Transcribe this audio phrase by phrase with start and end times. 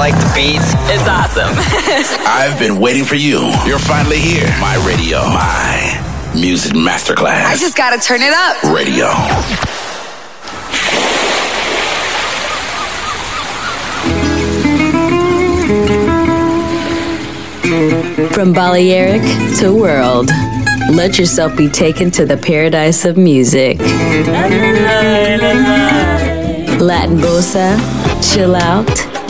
[0.00, 0.72] like the beats.
[0.88, 1.52] It's awesome.
[2.26, 3.52] I've been waiting for you.
[3.66, 4.48] You're finally here.
[4.58, 5.18] My radio.
[5.18, 7.44] My music masterclass.
[7.44, 8.62] I just gotta turn it up.
[8.72, 9.10] Radio.
[18.32, 19.20] From Balearic
[19.58, 20.30] to world,
[20.90, 23.78] let yourself be taken to the paradise of music.
[26.80, 27.76] Latin bossa,
[28.32, 29.09] chill out,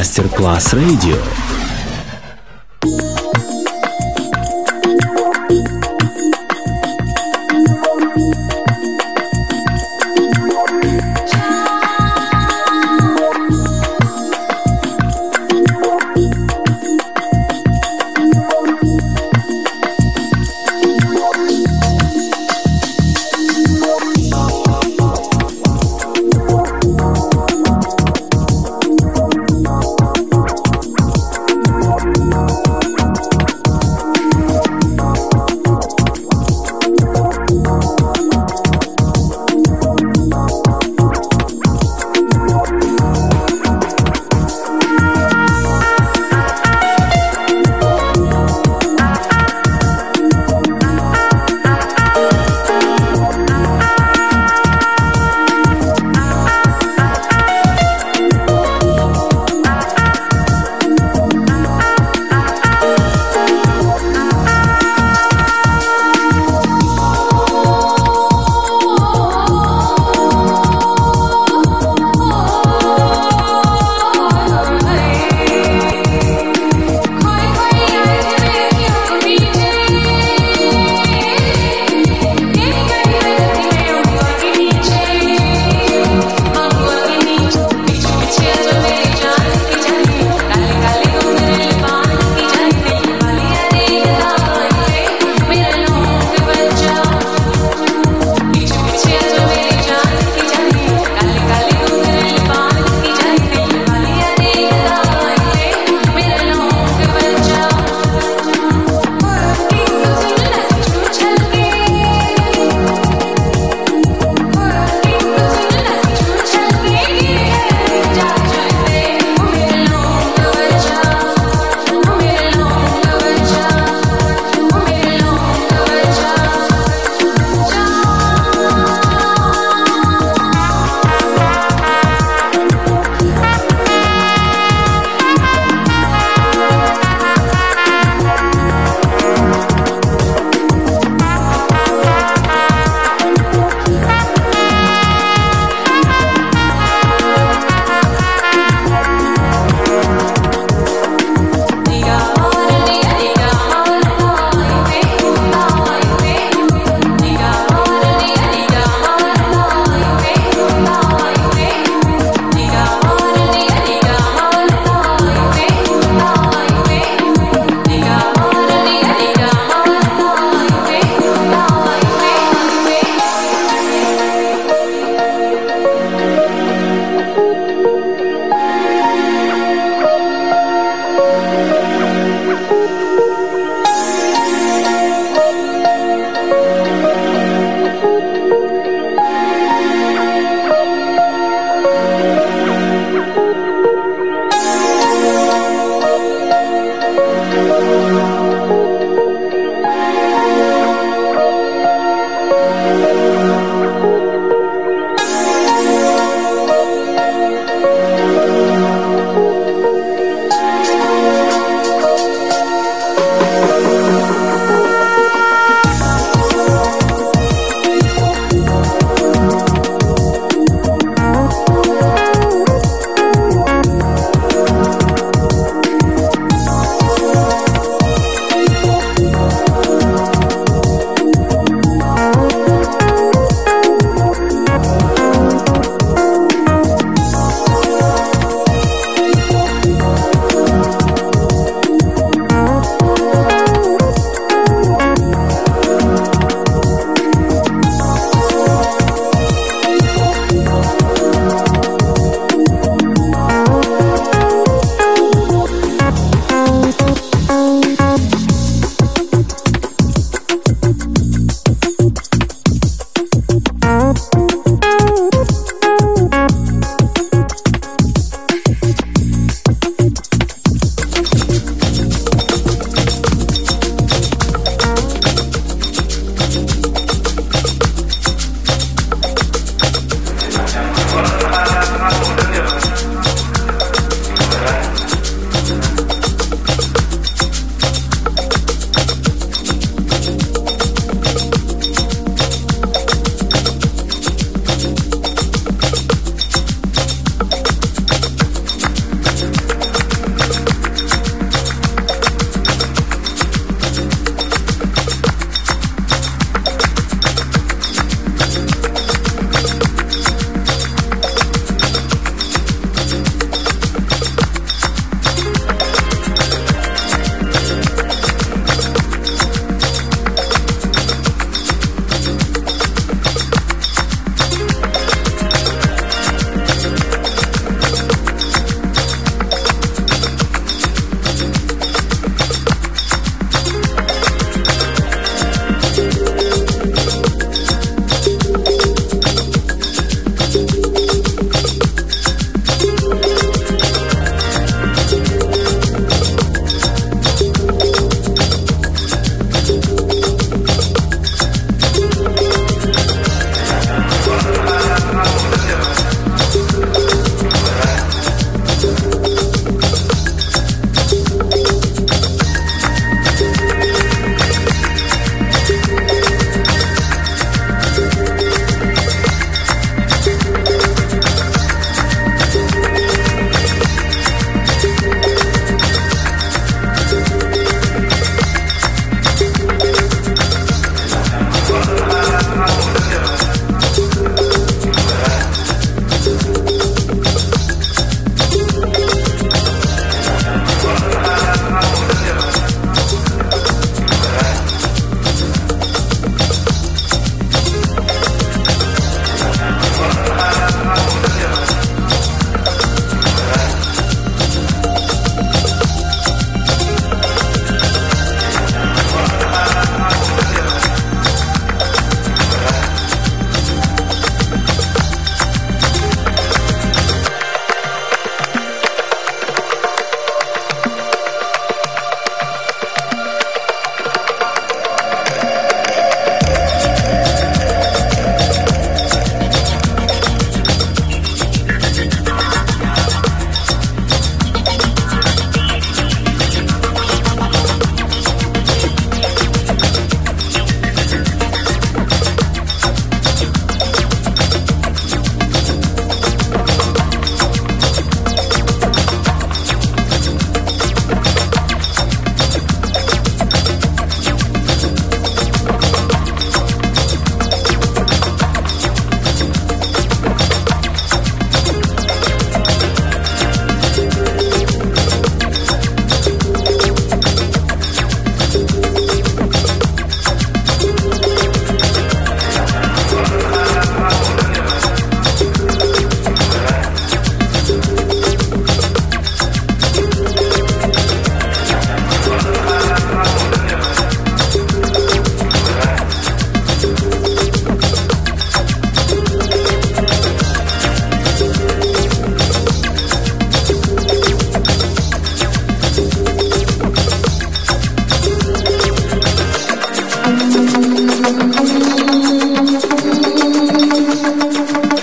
[0.00, 0.72] Music Masterclass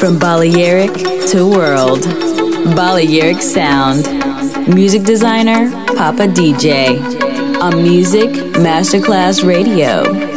[0.07, 0.19] Radio.
[0.19, 0.93] Balearic
[1.31, 2.03] to world.
[2.75, 4.05] Balearic sound.
[4.73, 6.99] Music designer, Papa DJ.
[7.61, 10.36] On Music Masterclass Radio.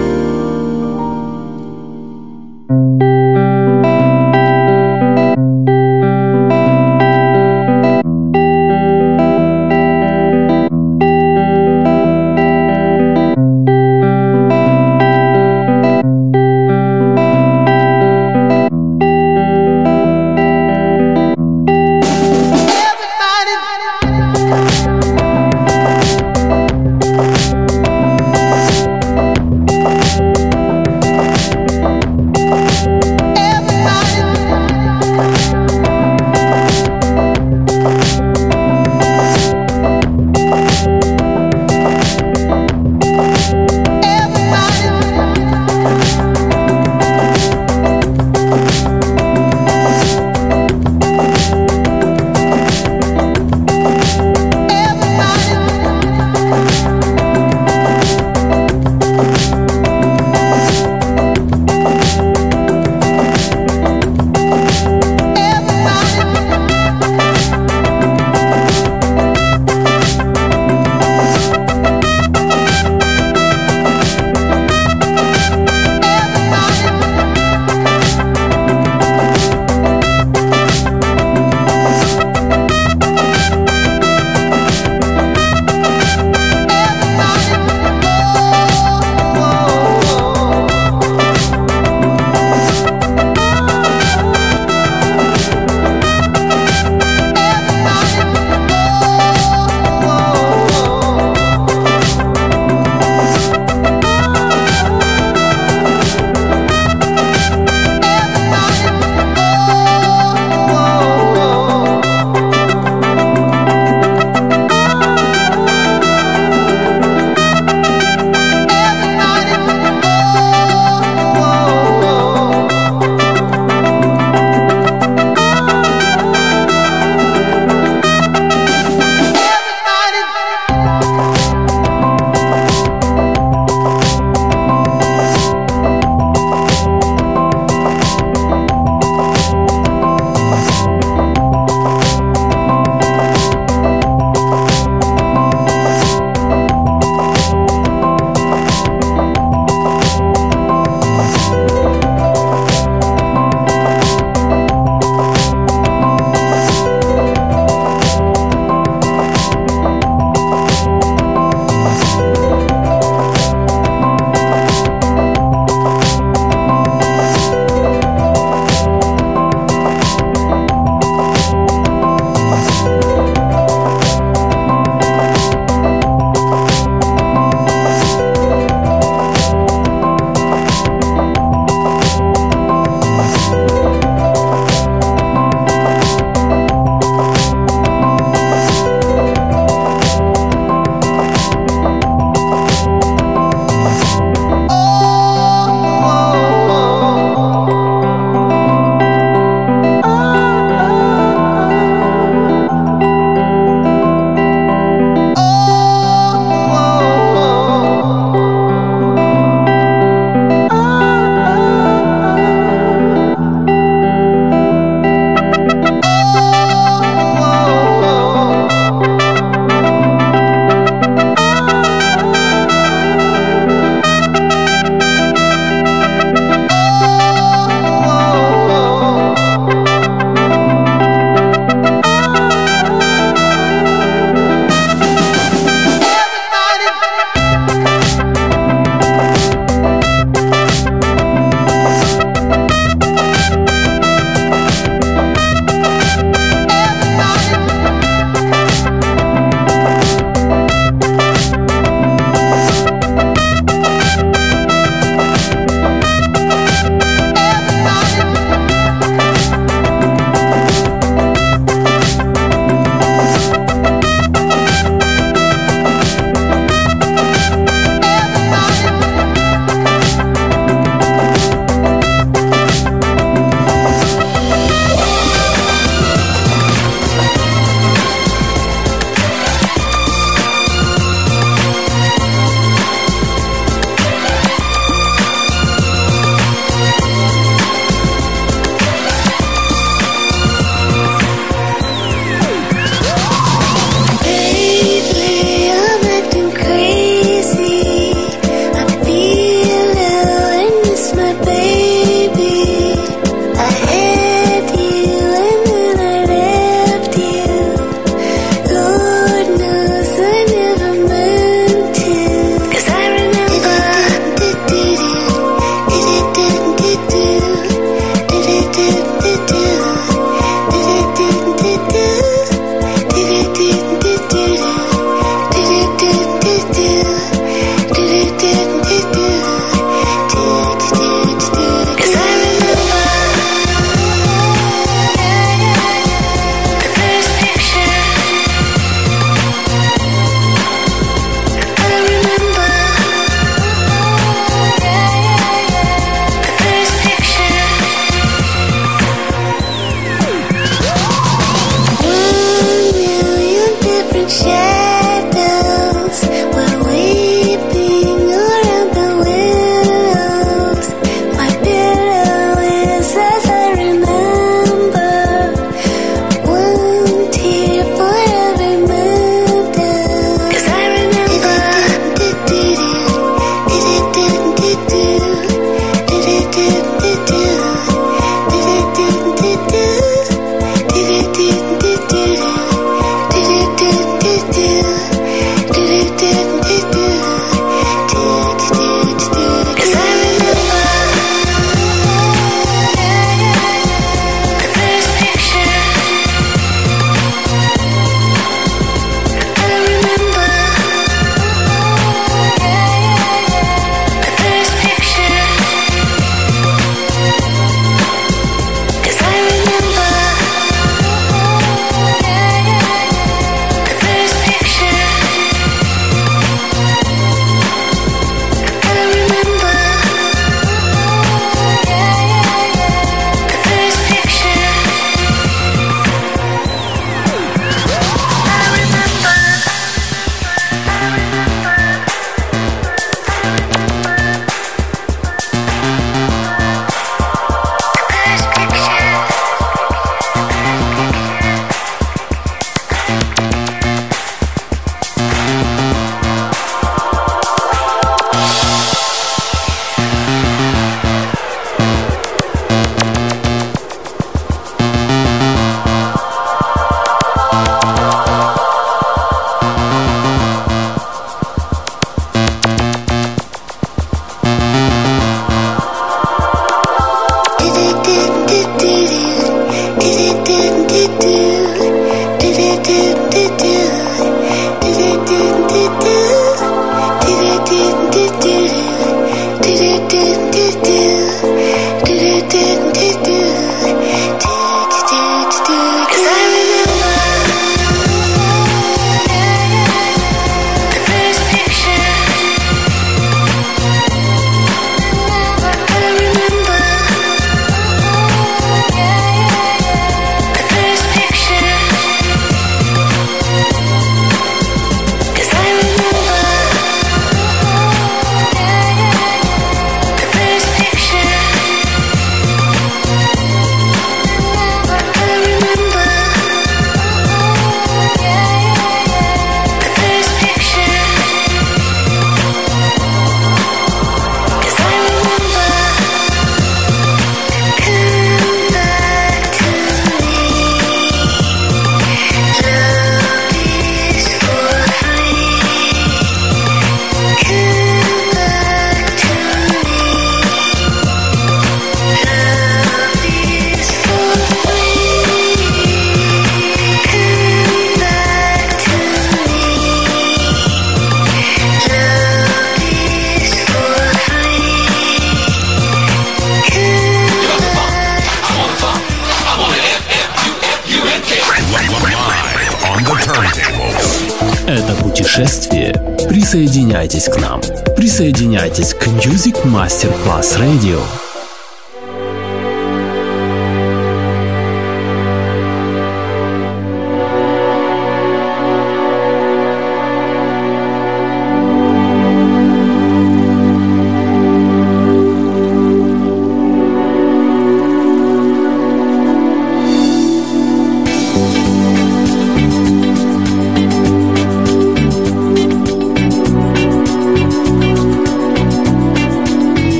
[567.11, 567.59] Присоединяйтесь к нам.
[567.97, 571.30] Присоединяйтесь к Music Masterclass Radio.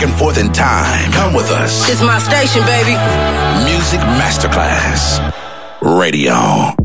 [0.00, 1.12] back and forth in time.
[1.12, 1.90] Come with us.
[1.90, 2.96] It's my station, baby.
[3.64, 5.20] Music Masterclass
[5.82, 6.79] Radio.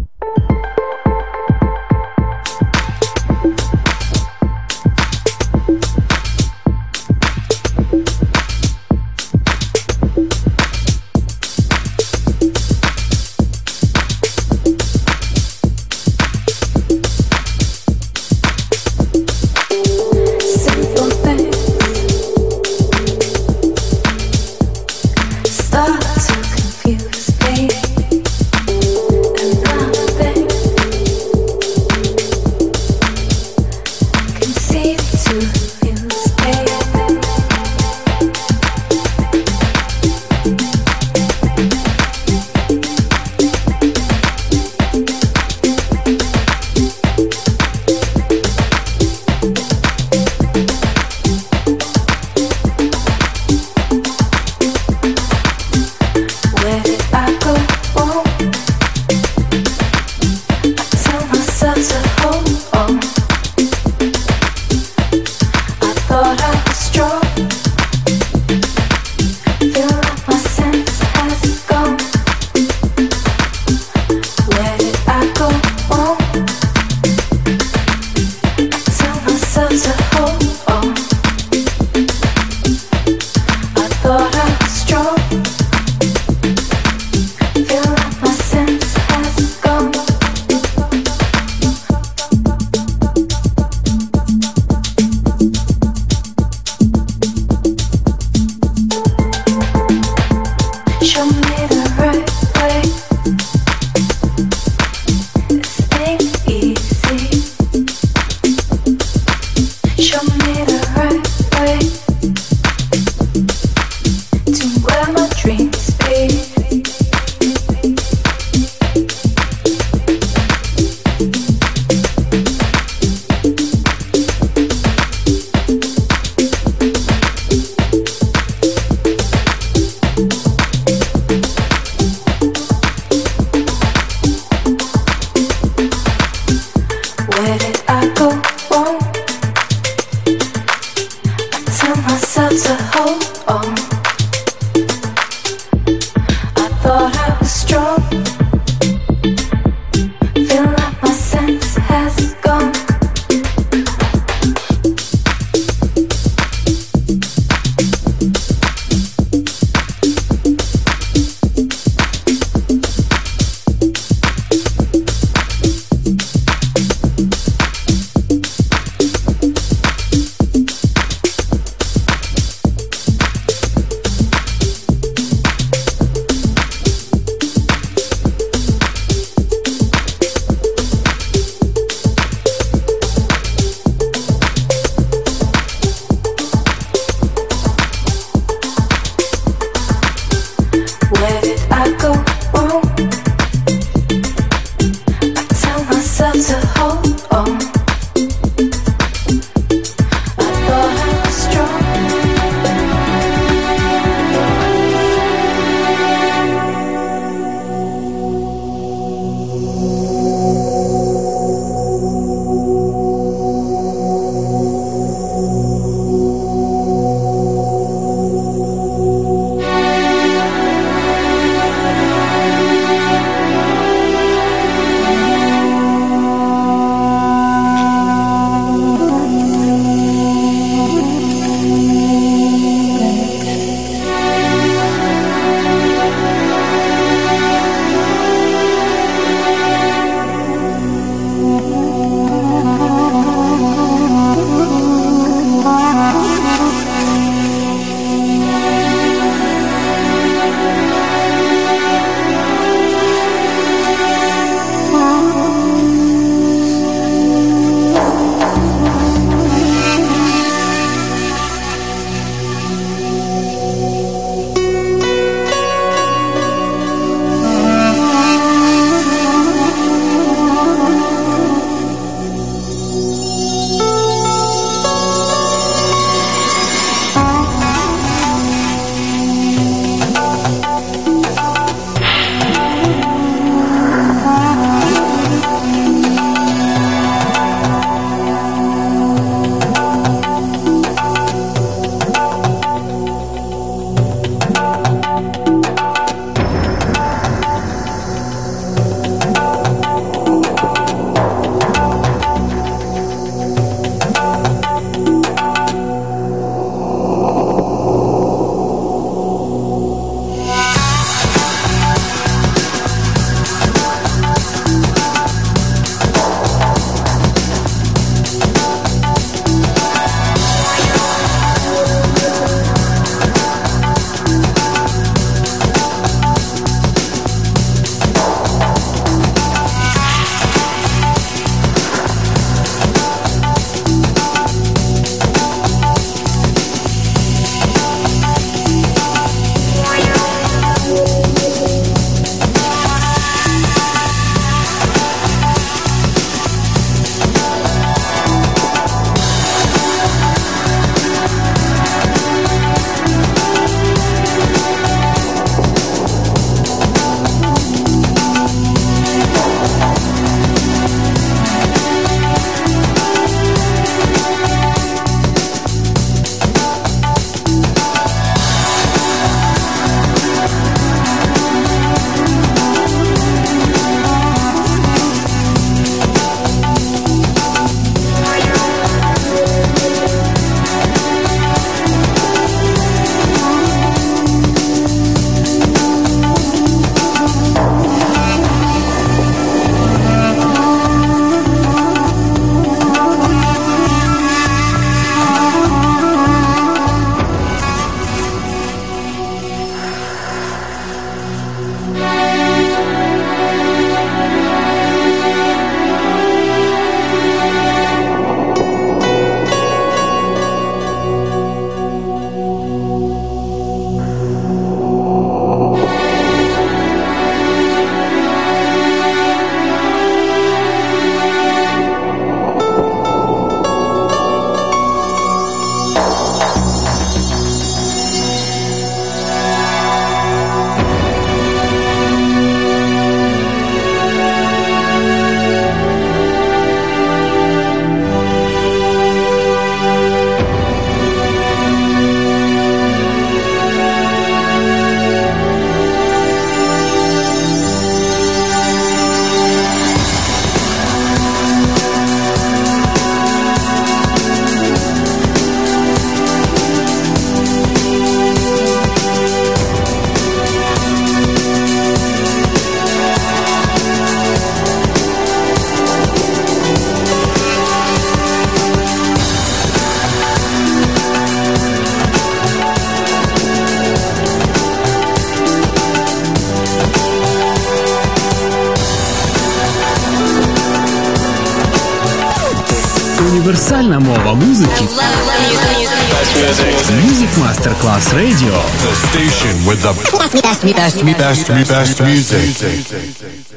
[487.85, 488.51] Masterclass Radio.
[488.81, 493.54] The station with the best, best, best, best, best music.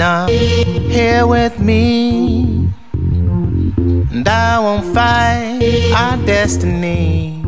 [0.00, 2.68] Here with me.
[4.12, 7.42] And I won't fight our destiny.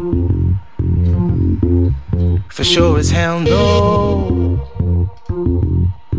[2.48, 4.60] For sure as hell no.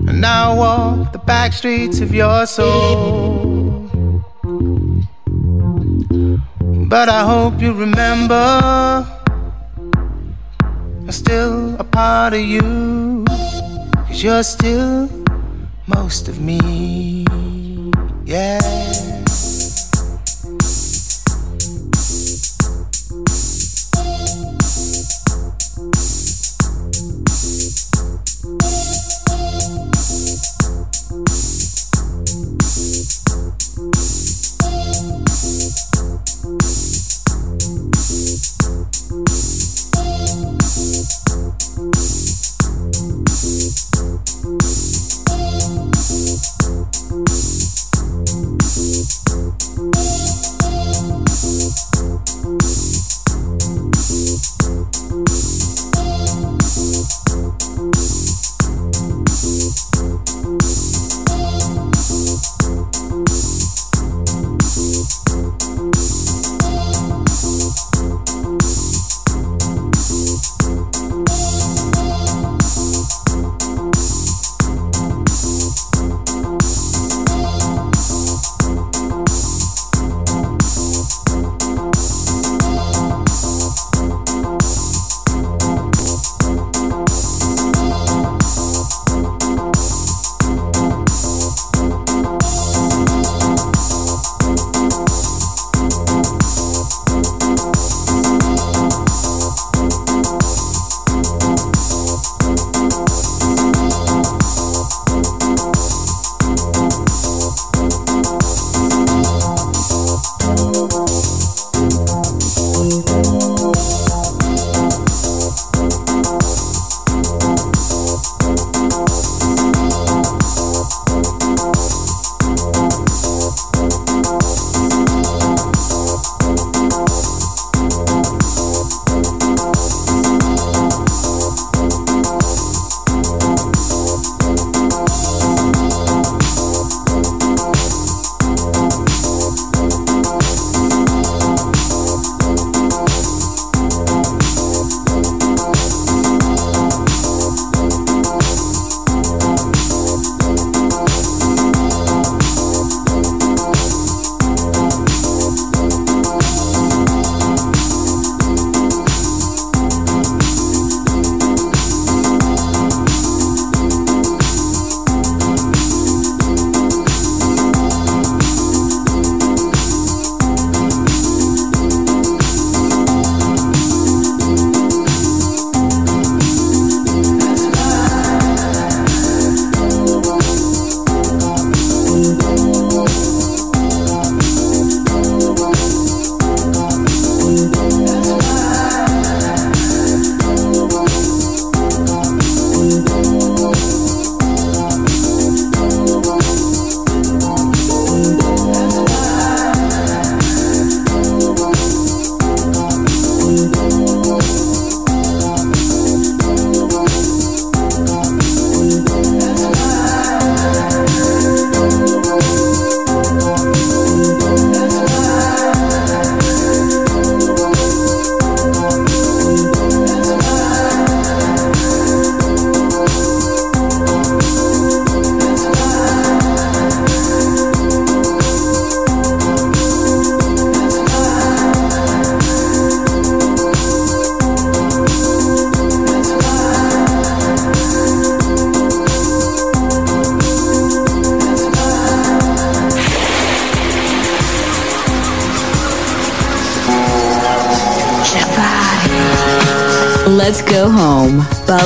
[0.08, 3.90] And I walk the back streets of your soul.
[6.90, 9.06] But I hope you remember
[11.08, 13.26] I'm still a part of you.
[14.08, 15.07] Cause you're still